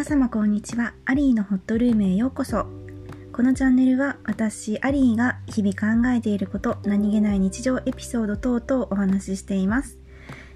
[0.00, 0.94] 皆様こんにちは。
[1.04, 2.64] アリーのホットルームへようこそ。
[3.34, 9.98] このチャンネルは私、アリーが日々考えていること、何気ない日常エピソード等々お話ししています。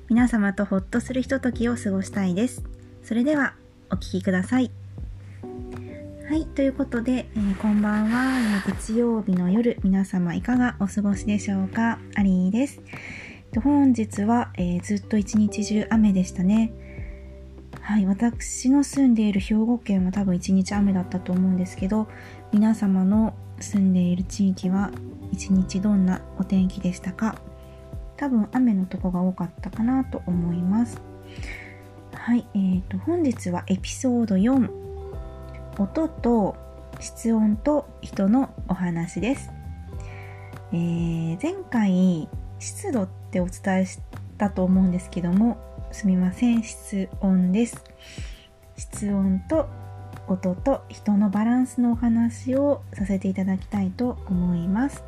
[0.08, 2.64] 皆様とホッとするひとときを過ごしたいです。
[3.02, 3.52] それでは、
[3.90, 4.70] お聴きください。
[6.26, 8.62] はい、ということで、えー、こんばんは。
[8.66, 11.98] 月曜日の夜、皆様いかがお過ごしでしょうか？
[12.14, 12.80] アリーです。
[13.62, 16.72] 本日は、えー、ずっと一日中雨でしたね。
[17.84, 22.08] はい、私の住んでいる兵庫県は多分一日雨だったと思うんですけど
[22.50, 24.90] 皆様の住んでいる地域は
[25.30, 27.36] 一日どんなお天気でしたか？
[28.16, 31.02] 多分雨のとこが多かったかなと思います。
[32.14, 34.70] はい、えーと、本日はエピソード4
[35.78, 36.56] 音と
[37.00, 39.50] 室温と人のお話です、
[40.72, 43.98] えー、前回湿度ってお伝えし
[44.38, 46.64] たと思うんですけどもすみません。
[46.64, 47.84] 室温です。
[48.76, 49.68] 室温と
[50.26, 55.04] 音と人のバランスのお話をさせていただきたいと思います。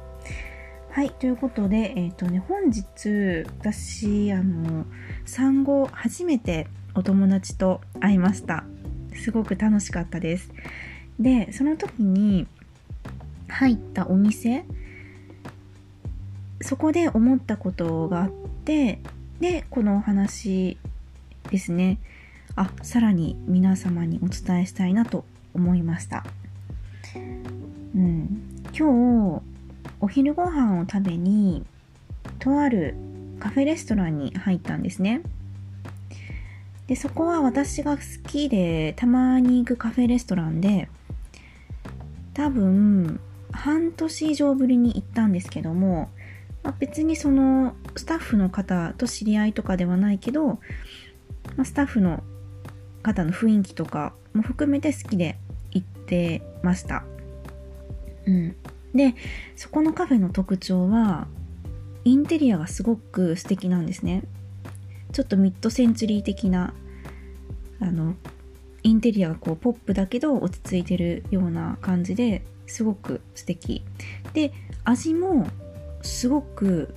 [0.91, 4.87] はいということでえっ、ー、とね本日私あの
[5.25, 8.63] 産後初めてお友達と会いました。
[9.13, 10.53] すごく楽しかったです。
[11.19, 12.47] でその時に
[13.49, 14.65] 入ったお店
[16.61, 18.31] そこで思ったことがあっ
[18.65, 19.01] て
[19.41, 20.79] でこのお話
[21.51, 21.99] ですね。
[22.55, 26.25] あさらに皆様にお伝えしたいなと思いました、
[27.15, 29.43] うん、今日
[30.01, 31.65] お昼ご飯を食べに
[32.39, 32.95] とある
[33.41, 35.23] カフェレストランに入ったんですね。
[36.87, 40.89] でそこは私が好きでたまに行くカフェレストランで
[42.33, 43.19] 多分
[43.51, 46.11] 半年以上ぶりに行ったんですけども
[46.67, 50.59] まあ、別にそのスタッフの方と知り合いとかではないけど、
[51.57, 52.23] まあ、スタッフの
[53.03, 55.39] 方の雰囲気とかも含めて好きで
[55.73, 57.05] 行ってました。
[58.27, 58.57] うん。
[58.95, 59.15] で、
[59.57, 61.29] そこのカフェの特徴は、
[62.05, 64.23] インテリアがすごく素敵なんですね。
[65.13, 66.75] ちょっとミッドセンチュリー的な、
[67.81, 68.15] あの、
[68.83, 73.83] インテリアがこうポップだけど落ち着いてるような感じですごく素敵。
[74.33, 74.53] で、
[74.85, 75.49] 味も
[76.03, 76.95] すごく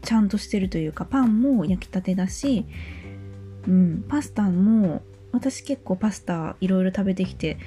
[0.00, 2.64] ちゃんとしてるというかパンも焼きたてだし、
[3.66, 5.02] うん、パスタも
[5.32, 7.58] 私結構パスタいろいろ食べてきて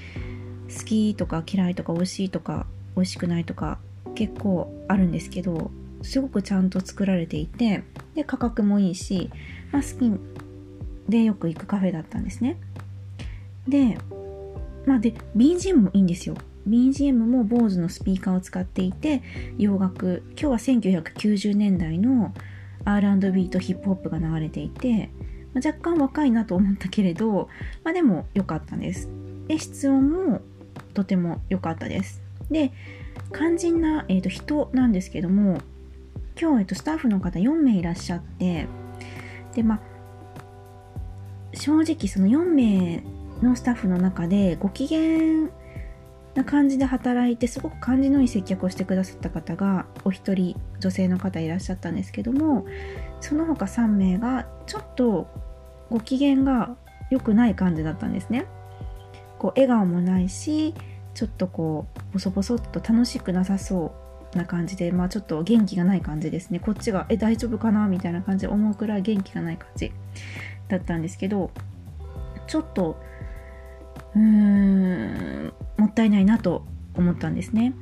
[0.78, 2.66] 好きとか嫌いとか美味しいとか
[2.96, 3.80] 美味しくないとか
[4.16, 5.72] 結構あるんですけど
[6.02, 7.84] すごくちゃんと作られていて
[8.16, 9.30] で価格もいいし、
[9.72, 10.20] まあ、好き
[11.10, 12.58] でよく行くカフェだったんですね。
[13.68, 13.98] で
[14.86, 16.36] まあで BGM もいいんですよ。
[16.68, 19.22] BGM も BOSE のスピーカーを使っていて
[19.58, 22.34] 洋楽今日は1990年代の
[22.84, 25.10] R&B とヒップホップが流れていて、
[25.54, 27.50] ま、若干若いなと思ったけれど、
[27.84, 29.10] まあ、でも良かったんです。
[29.48, 30.42] で室温も
[30.94, 32.22] とても良かったです。
[32.52, 32.72] で
[33.34, 35.60] 肝心な、えーと、人なんですけども
[36.40, 38.68] 今日、えーと、スタッフの方4名いらっしゃって
[39.54, 39.80] でまあ
[41.54, 43.04] 正直その4名
[43.42, 45.50] のスタッフの中でご機嫌
[46.38, 52.68] な感じで働いてすごく感じのいい接客をしてくださった方がお一人女性の方いらっしゃったんですけども
[53.22, 55.28] その他3名がちょっと
[55.90, 56.76] ご機嫌が
[57.10, 58.46] 良くない感じだったんですね。
[59.40, 60.76] こう笑顔もないし
[61.16, 63.94] ちょっとこうボソボソっと楽しくなさそ
[64.34, 67.88] うな感じでまあちょっと元気がない感じですねこっちがえ大丈夫かな？
[67.88, 69.92] みたいな感じで思うくらい元気がない感じ
[70.68, 71.50] だったんですけど
[72.46, 73.02] ちょっと
[74.16, 75.54] うーん
[75.98, 76.64] ったいないなと
[76.96, 77.74] 思ったんですね。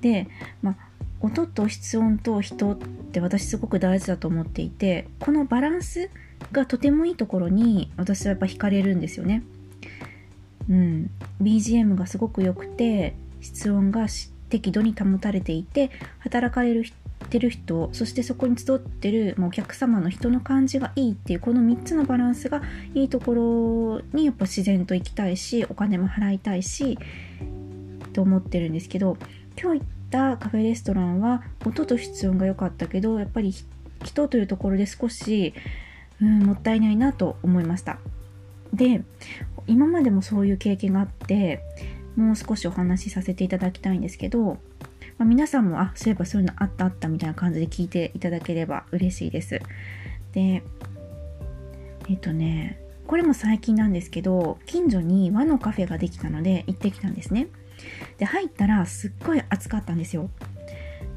[0.00, 0.26] で、
[0.62, 0.76] まあ、
[1.20, 6.10] 音と室温と人って私すごく大事だと思っていてこのバランス
[6.50, 9.44] がとてもいいところに私はやっぱ惹かれるんですよね。
[10.68, 14.06] うん、BGM がすごく良くて室温が
[14.48, 16.84] 適度に保たれていて働かれる
[17.32, 22.62] てる人そしてそこに集ってる、まお客様の人の感じがいいっていうこの3つのバランスが
[22.94, 26.98] いいところにやっぱ自然と行きたいしお金も払いたいし
[28.12, 29.16] と思ってるんですけど
[29.60, 33.54] 今日行ったカフェレストランは音と室温が良かったけどやっぱり
[34.04, 35.54] 人というところで少し、
[36.20, 37.98] うん、もったいないなと思いました。
[38.72, 39.02] で
[39.66, 41.60] 今までもそういう経験があって
[42.16, 44.58] もう少しお話しさせていただきたいんですけど
[45.22, 49.60] まあ、皆さんもあそういえばそういうのあったあったみたいな感じで聞いていただければ嬉しいです。
[50.32, 50.64] で
[52.08, 57.48] えっ、とねこれも最近なんですけど近所に和のカフェができたので行ってきたんですね。
[58.18, 60.30] で入ったらすっごい暑かったんですよ。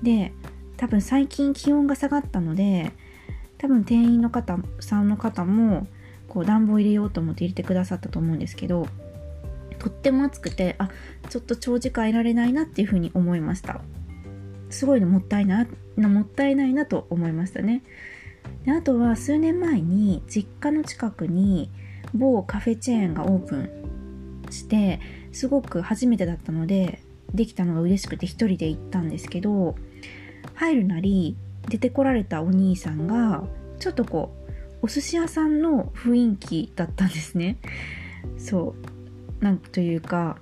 [0.04, 0.34] で
[0.78, 2.92] 多分最近気温が下がったので
[3.58, 5.88] 多分店員の方さんの方も
[6.28, 8.88] こう暖房入れようと思って入れてくださったと思うんですけど
[9.80, 10.90] とっても暑くてあ
[11.30, 13.82] ちょっと長時間いられないなっていうふうに思いました。
[14.70, 17.84] すごいのもったいなもったいないなと思いましたね。
[18.66, 21.72] であとは数年前に実家の近くに
[22.14, 23.70] 某カフェチェーンがオープン
[24.52, 25.00] して
[25.32, 27.02] すごく初めてだったので
[27.34, 29.76] できたのが嬉しくて一人で行ったんですけど
[30.54, 31.36] 入るなり
[31.68, 33.44] 出てこられたお兄さんが
[33.80, 34.34] ちょっとこ
[34.82, 37.58] うお寿司屋さんの雰囲気だったんですね。
[38.38, 38.76] そ
[39.42, 39.44] う。
[39.44, 40.38] なんというか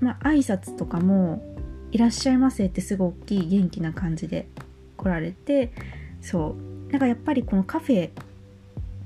[0.00, 1.42] まあ挨拶とかも
[1.92, 4.48] 「いらっしゃいませ」ってすごい大きい元気な感じで
[4.96, 5.72] 来られて
[6.20, 6.92] そう。
[6.92, 8.10] なんかやっぱりこのカフェ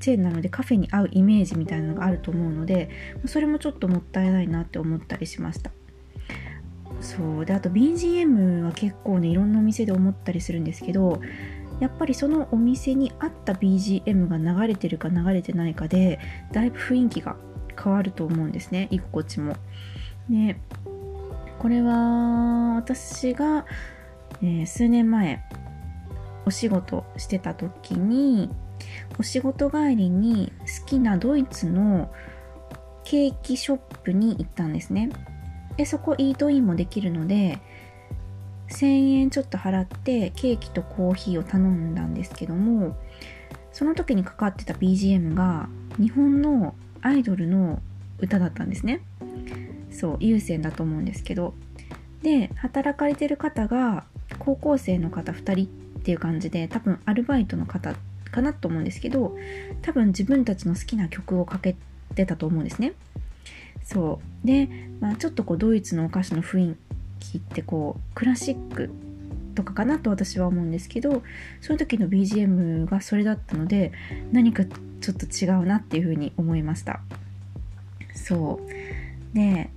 [0.02, 2.90] チェーンなのでカフェに合うイメージみたいなのがあると思うので
[3.26, 5.70] それもちょっともったいないなって思ったりしました。
[7.00, 7.44] そう。
[7.44, 11.20] であと BGM は結構ねいろんなお店で思ったりするんですけど
[11.81, 16.19] やっぱりそのお店に合った BGM が流れてるか流れてないかで
[16.52, 17.37] だいぶ雰囲気が
[17.82, 18.88] 変わると思うんですね。
[18.90, 19.56] 居心地も。
[20.28, 20.56] で
[21.58, 23.66] これは私が、
[24.43, 25.44] えー、数年前
[26.44, 28.50] お仕事してた時に
[29.18, 32.10] お仕事帰りに好きなドイツの
[33.04, 35.10] ケーキショップに行ったんですね。
[35.76, 37.58] でそこイートインもできるので
[38.68, 42.96] 1000円ちょっと払ってケーキとコーヒーを頼んだんですけども
[43.72, 45.68] その時にかかってた BGM が
[45.98, 47.80] 日本のアイドルの
[48.18, 49.02] 歌だったんですね
[49.90, 51.54] そう優先だと思うんですけど
[52.22, 54.04] で働かれてる方が
[54.38, 57.94] 高校生の方2人っていう感じで多分アルバイトの方
[58.32, 59.37] かなと思うんですけど
[59.82, 61.76] 多分自分たちの好きな曲をかけ
[62.16, 62.94] てたと思うんですね。
[63.84, 64.46] そう。
[64.46, 64.69] で、
[65.00, 66.76] まあ、ちょっとこうドイツのお菓子の雰囲
[67.20, 68.90] 気ってこうクラシック
[69.54, 71.22] とかかなと私は思うんですけど
[71.60, 73.93] その時の BGM がそれだったので
[74.32, 77.00] 何かちょっと違うなっていうふうに思いました。
[78.14, 79.37] そう。
[79.37, 79.70] で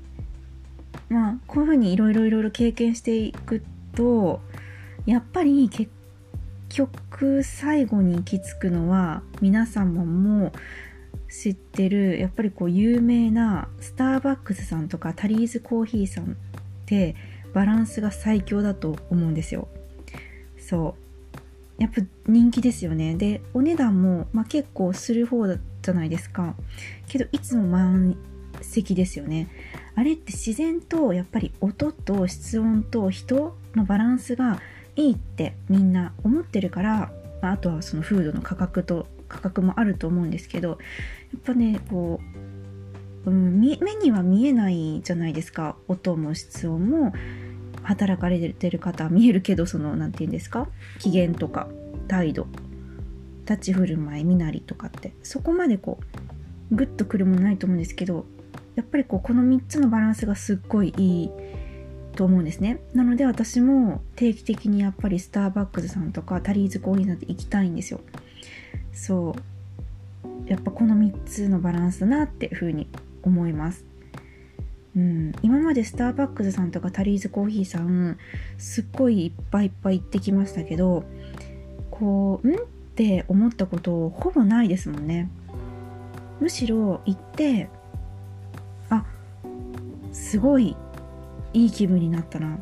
[1.10, 3.64] まあこういうふうにいろいろいろ経験していく
[3.94, 4.42] と
[5.06, 5.92] やっぱり結
[6.76, 10.52] 局最後に行き着くのは皆様も
[11.30, 16.28] 知ってるやっぱりこう有名なスターバックスさんとかタリーズコーヒーさんっ
[16.86, 17.16] て
[17.54, 19.70] バランスが最強だと思うんですよ。
[20.60, 20.96] そ
[21.80, 21.82] う。
[21.82, 23.16] やっぱ人気ですよね。
[23.16, 26.56] でお値段も、まあ、結構する方じゃないですか。
[27.08, 28.18] けどいつも満
[28.62, 29.48] 席ですよね。
[29.96, 34.60] あれって自然とやっぱり音と室温と人のバランスが
[34.96, 37.12] いいってみんな思ってるから、
[37.42, 40.76] まあ、あとはそのフードの価格と価格もあると思うんですけどや
[41.38, 42.20] っぱねこ
[43.26, 45.76] う、うん、目には見えないじゃないですか。
[45.88, 47.14] 音も室温も
[47.84, 50.68] 働かれてる方は見えるけどその何て言うんですか？
[51.00, 51.68] 機嫌とか
[52.08, 52.48] 態度。
[53.48, 55.14] 立ち振る舞い身なりとかって。
[55.22, 56.00] そこまでこ
[56.72, 58.26] うグッとくるものないと思うんですけど
[58.76, 61.30] やっぱりこうこの3つのバランスがすっごいいい
[62.16, 62.80] と思うんですね。
[62.94, 68.00] なので私も定期的にやっぱりスターバックスさんとかタリーズコーヒーなんて行きたいんですよ。
[68.94, 70.50] そう。
[70.50, 72.88] やっぱこの3つのバランスだなっていうふうに
[73.24, 73.86] 思います。
[74.96, 78.18] うん、今までスターバックスさんとかタリーズコーヒーさん
[78.58, 81.04] すっごいいっぱいいっぱい行ってきましたけど
[81.92, 82.58] こう「ん?」っ
[82.96, 85.30] て思ったことほぼないですもんね。
[86.40, 87.70] むしろ行って
[88.90, 89.06] あ
[90.14, 90.78] すごい
[91.56, 92.60] いい気分になったな。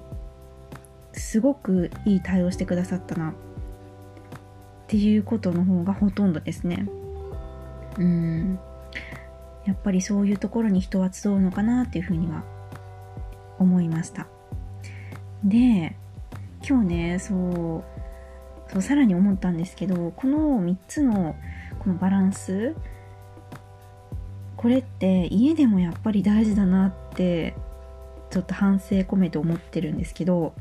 [1.14, 3.32] すごくいい対応してくださったな。
[3.32, 3.34] っ
[4.88, 6.86] ていうことの方がほとんどですね。
[7.98, 8.60] うん。
[9.66, 12.44] やっぱりそういうところに人は集うのかなっていうふうには
[13.58, 14.28] 思いました。
[15.44, 15.96] で
[16.68, 21.36] 今日ねそうそうさらに思ったんですけどこの3つの
[21.80, 22.76] このバランス
[24.56, 27.56] これって家でもやっぱり大事だなって
[28.34, 30.56] ちょっと反省込めて思ってるんですけど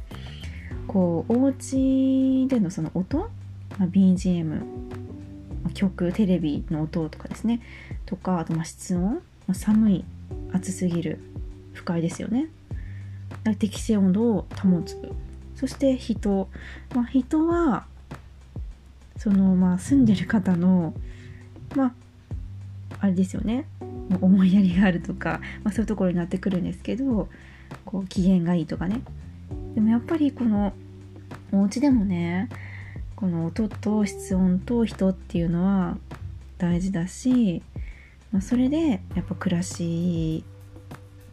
[0.86, 3.30] こうお家でのその音、
[3.78, 4.60] まあ、BGM
[5.72, 7.62] 曲テレビの音とかですね。
[8.04, 9.20] とかあとま室温、ま
[9.52, 10.04] あ、寒い
[10.52, 11.18] 暑すぎる
[11.72, 12.48] 不快ですよね。
[13.58, 14.98] 適正温度を保つ。
[15.56, 16.50] そして人、
[16.94, 17.86] まあ、人は
[19.16, 20.92] そのまあ住んでる方の
[21.74, 21.92] まあ
[23.00, 23.64] あれですよね。
[24.20, 27.28] 思いやりがあるとか、まあ、そういうところになってくるんですけど
[27.84, 29.00] こう機嫌がいいとかね。
[29.74, 30.72] でもやっぱりこの
[31.52, 32.48] お家でもね
[33.16, 35.96] この音と室温と人っていうのは
[36.58, 37.62] 大事だし、
[38.30, 40.42] まあ、それでやっぱ暮らし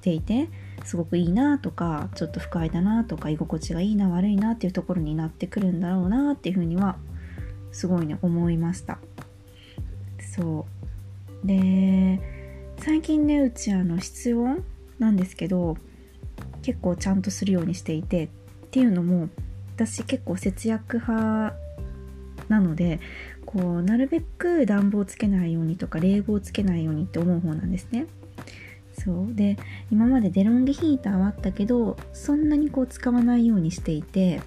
[0.02, 0.50] ていて
[0.86, 6.98] すごくいいなとかちょっと不快だなとか居心地がいいな悪いなっていうところになってくるんだろうなっていうふうには
[7.72, 9.00] すごいね思いました。
[10.36, 10.66] そ
[11.44, 11.48] う。
[11.48, 12.39] で
[12.80, 14.64] 最近ねうちあの室温
[15.00, 15.78] なんですけど
[16.62, 18.30] 結構ちゃんとするようにしていてっ
[18.72, 19.30] ていうのも
[19.76, 21.56] 私結構節約派
[22.48, 23.00] なので
[23.46, 28.08] こうなるべく暖房つけないようにとか冷房つけないようにって思う方なんですね。
[28.98, 29.58] そうで
[29.92, 34.42] 今までデロンギヒーターはあったけどそんなにこう使わないようにしていて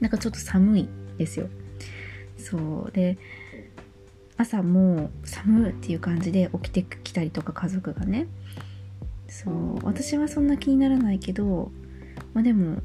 [0.00, 1.48] なんかちょっと寒いですよ。
[2.36, 3.18] そうで
[4.38, 8.26] 朝も寒いっていう感じで起きてきたりとか家族がね。
[9.28, 11.70] そう私はそんな気にならないけど
[12.32, 12.80] まあでも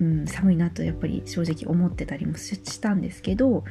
[0.00, 3.64] うん、寒いなとやっぱり正直思ってたりもしたんですけど、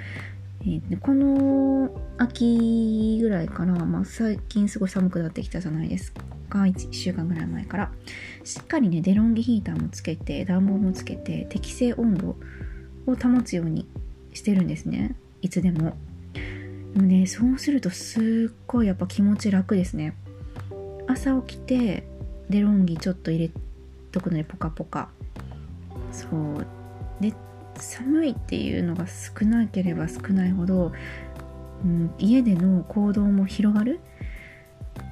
[0.61, 6.21] えー、この秋ぐらいから、まあ、最近すごい寒くなってきたじゃないですか。
[6.49, 7.91] 1, 週間ぐらい前から。
[8.43, 12.35] しっかりねデロンギヒーターもつけて暖房もつけて適正温度
[13.05, 13.87] を保つように
[14.33, 15.15] してるんですね。
[15.41, 15.95] いつでも。
[16.93, 20.15] でもねそうするとすっごいやっぱ気持ち楽ですね。
[21.07, 22.07] 朝起きて
[22.49, 23.51] デロンギちょっと入れ
[24.11, 25.09] とくのでポカポカ。
[26.11, 26.65] そう。
[27.21, 27.33] で
[27.75, 30.91] 寒いっていうのが少なければ少ないほど、
[31.83, 33.99] うん、家での行動も広がる。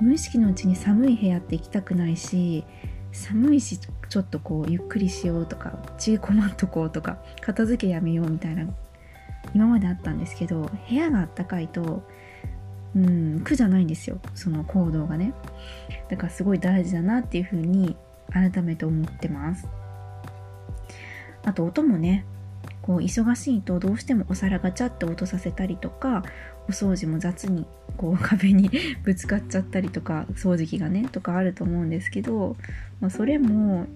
[0.01, 2.63] 無意識のうちに寒い部屋って行きたくないし
[3.11, 3.79] 寒いし
[4.09, 8.67] ちょっとこうゆっくりしようとかちこまっとこうとか片付けやめようみたいな
[9.55, 12.03] 今まであったんですけど部屋があったかいと
[12.95, 14.19] うん苦じゃないんですよ。
[14.35, 15.33] その行動がね。
[16.09, 17.95] だからすごい大事だなっていうふうに
[18.31, 19.67] 改めて思ってます。
[21.43, 22.25] あと音もね
[22.81, 26.23] こう忙しいとどうしてもお皿ガチャって音させたりとか
[26.67, 27.65] お掃除も雑に
[27.97, 28.69] こう壁に
[29.03, 32.55] ぶつかっちゃったりとか掃除機がねとかあると思うんですけど、
[33.01, 33.87] まあ、それも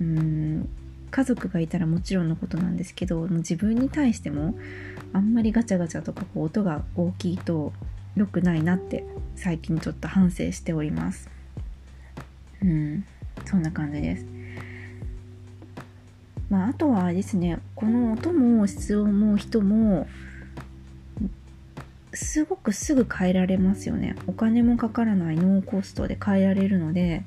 [0.00, 0.68] うん
[1.10, 4.54] 家族がいたらもちろんのことなんですけど自分に対しても
[5.12, 7.72] あんまりガチャガチャとかこう音が大きいと
[8.16, 9.04] 良くないなって
[9.36, 11.30] 最近ちょっと反省しております。
[12.62, 13.04] うん、
[13.46, 14.26] そんな感じです。
[16.50, 20.06] まあ、あとはですねこの音も室温も人も
[22.14, 27.22] すごくすぐ変えられますよねお金もかからないノーコストで変えられるので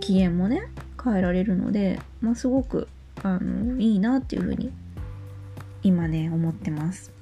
[0.00, 0.68] 期限もね
[1.02, 2.88] 変えられるので、まあ、すごく
[3.22, 4.72] あのいいなっていうふうに
[5.82, 7.12] 今ね思ってます。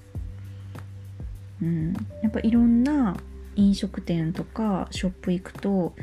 [1.62, 1.92] うん。
[2.22, 3.16] やっぱいろんな
[3.56, 5.94] 飲食店とかショップ行くと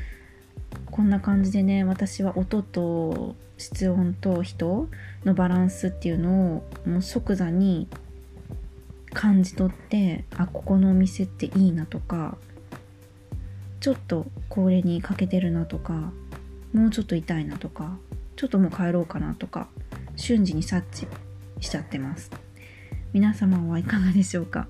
[0.91, 4.89] こんな感じでね私は音と室温と人
[5.23, 7.87] のバランスっていうのをもう即座に
[9.13, 12.37] 感じ取ってあここのお店っていいなとか
[13.79, 16.11] ちょっとこれに欠けてるなとか
[16.73, 17.97] もうちょっと痛いなとか
[18.35, 19.67] ちょっともう帰ろうかなとか
[20.15, 21.07] 瞬時に察
[21.59, 22.31] 知しちゃってます。
[23.13, 24.67] 皆様はいかがでしょうか？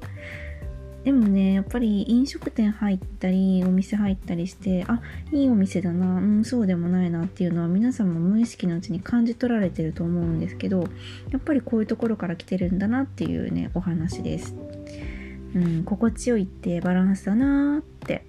[1.06, 5.02] でもねやっぱり飲食店入ったりお店入ったりしてあ
[5.34, 10.88] いいお店だなうんそうでもないなっていうのは皆さんも無意識のうちに感じ取られてると思うんですけど
[11.32, 14.56] やっぱりこういうところから来てるんだなっていうねお話です。
[15.56, 18.26] うん心地よいってバランスだなって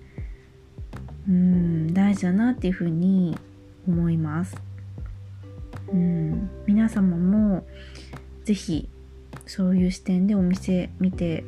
[1.29, 3.39] うん大事だなっていうふうに
[3.87, 4.57] 思います。
[5.93, 6.51] うん。
[6.67, 7.67] 皆様も
[8.45, 8.89] 是非
[9.47, 11.45] そういう視点でお店見て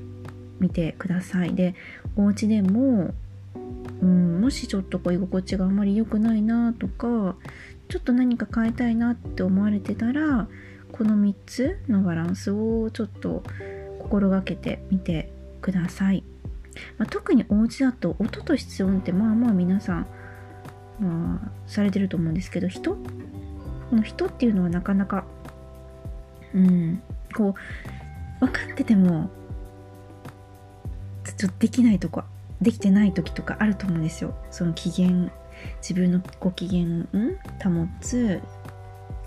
[0.61, 1.55] みてください。
[1.55, 1.75] で
[2.16, 3.14] お家でも、
[4.00, 7.37] うん、もしちょっとこう居心地があんまり良くないなとか
[7.88, 10.49] ちょっと何か変えたいなって思われてたら
[10.93, 13.43] この3つのバランスをちょっと
[14.00, 16.25] 心がけてみてください、
[16.99, 20.07] まあ、特にお家だと音と室温ってまあまあ皆さん、
[21.00, 22.95] まあ、されてると思うんですけど人？
[22.95, 23.00] こ
[23.93, 25.25] の人っていうのはなかなか
[26.55, 27.03] うん
[27.35, 27.55] こ
[28.41, 29.31] う分かってても
[31.25, 32.25] ちょっとできないとこ
[32.61, 34.35] できてない時とかあると思うんですよ。
[34.50, 35.31] その機嫌
[35.81, 37.07] 自分のご機嫌
[37.62, 38.41] 保つ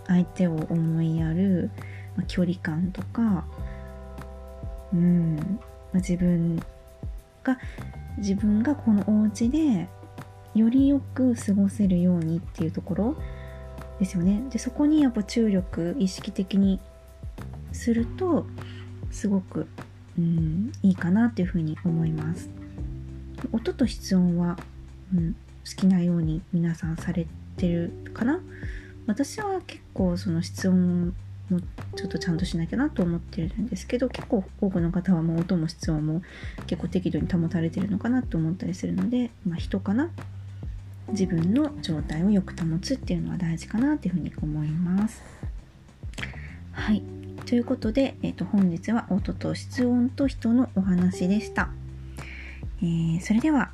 [0.07, 1.69] 相手を思いやる、
[2.15, 3.45] まあ、距離感とか
[4.91, 5.41] うん、ま
[5.93, 6.57] あ、自分
[7.43, 7.59] が
[8.17, 9.87] 自分がこのお家で
[10.55, 13.15] よりよく過ごせるようにっていうところ
[13.99, 14.43] ですよね。
[14.49, 16.79] でそこにやっぱ注力意識的に
[17.71, 18.45] すると
[19.11, 19.67] すごく
[20.17, 22.49] うん、いいかなっていうふうに思います。
[23.53, 24.57] 音と室温は、
[25.15, 27.25] うん、好きなように皆さんされ
[27.55, 28.41] てるかな？
[29.07, 31.15] 私は結構その室温
[31.49, 31.61] も
[31.95, 36.21] ちょっとちゃんとしなきゃなと思ってるんですけど結構多くの方はもう音も室温も
[36.67, 40.09] 結構適度に保たれてるのかなと思ったりするので、まあ、人かな
[41.11, 45.21] 自分の状態をよく保つっていうのは大事かなっていうふうに思います。
[46.71, 47.03] はい。
[47.45, 51.69] ということで、えー、と本日は音と室温と人のお話でした。
[52.81, 53.71] えー、それでは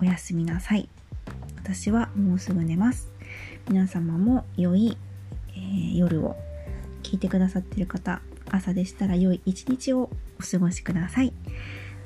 [0.00, 0.88] おやすみなさい。
[1.56, 3.08] 私はもうすぐ寝ます。
[3.68, 4.96] 皆様も良い、
[5.50, 6.36] えー、夜を
[7.02, 10.10] 聞いてくださってる方朝でしたら良い一日を
[10.40, 11.32] お過ごしください。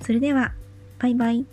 [0.00, 0.52] それでは
[0.98, 1.46] バイバイ。